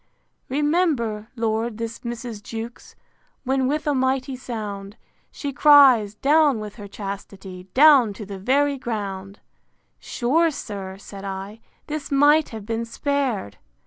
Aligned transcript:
VIII. 0.49 0.63
Remember, 0.63 1.27
Lord, 1.35 1.77
this 1.77 1.99
Mrs. 1.99 2.41
Jewkes, 2.41 2.95
When 3.43 3.67
with 3.67 3.85
a 3.85 3.93
mighty 3.93 4.35
sound, 4.35 4.97
She 5.29 5.53
cries, 5.53 6.15
Down 6.15 6.59
with 6.59 6.77
her 6.77 6.87
chastity, 6.87 7.67
Down 7.75 8.11
to 8.13 8.25
the 8.25 8.39
very 8.39 8.79
ground! 8.79 9.41
Sure, 9.99 10.49
sir, 10.49 10.97
said 10.97 11.23
I, 11.23 11.59
this 11.85 12.09
might 12.11 12.49
have 12.49 12.65
been 12.65 12.83
spared! 12.83 13.57